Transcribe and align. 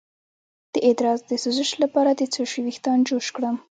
د 0.73 0.75
ادرار 0.89 1.19
د 1.29 1.31
سوزش 1.43 1.71
لپاره 1.83 2.11
د 2.15 2.21
څه 2.33 2.41
شي 2.51 2.59
ویښتان 2.63 2.97
جوش 3.07 3.27
کړم؟ 3.35 3.57